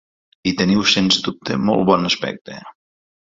[0.51, 2.57] I teniu sens dubte molt bon aspecte.